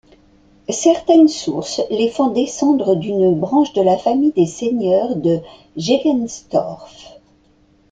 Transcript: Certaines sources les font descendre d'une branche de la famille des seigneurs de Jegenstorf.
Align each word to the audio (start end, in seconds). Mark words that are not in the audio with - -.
Certaines 0.69 1.27
sources 1.27 1.79
les 1.91 2.09
font 2.09 2.29
descendre 2.31 2.95
d'une 2.95 3.35
branche 3.39 3.71
de 3.73 3.83
la 3.83 3.99
famille 3.99 4.31
des 4.31 4.47
seigneurs 4.47 5.15
de 5.15 5.41
Jegenstorf. 5.77 7.19